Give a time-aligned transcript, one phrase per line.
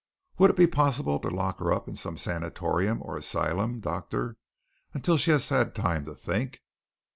[0.39, 4.37] "Would it be possible to lock her up in some sanatorium or asylum, doctor,
[4.95, 6.61] until she has had time to think?"